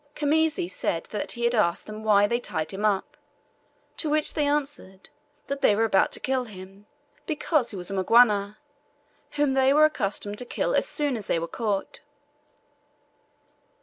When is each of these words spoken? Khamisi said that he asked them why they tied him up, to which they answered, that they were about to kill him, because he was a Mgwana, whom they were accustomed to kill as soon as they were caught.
Khamisi 0.15 0.67
said 0.67 1.03
that 1.11 1.33
he 1.33 1.47
asked 1.53 1.85
them 1.85 2.03
why 2.03 2.25
they 2.25 2.39
tied 2.39 2.71
him 2.71 2.83
up, 2.83 3.15
to 3.97 4.09
which 4.09 4.33
they 4.33 4.47
answered, 4.47 5.11
that 5.45 5.61
they 5.61 5.75
were 5.75 5.83
about 5.83 6.11
to 6.13 6.19
kill 6.19 6.45
him, 6.45 6.87
because 7.27 7.69
he 7.69 7.75
was 7.77 7.91
a 7.91 7.93
Mgwana, 7.93 8.57
whom 9.33 9.53
they 9.53 9.71
were 9.75 9.85
accustomed 9.85 10.39
to 10.39 10.43
kill 10.45 10.73
as 10.73 10.87
soon 10.87 11.15
as 11.15 11.27
they 11.27 11.37
were 11.37 11.47
caught. 11.47 11.99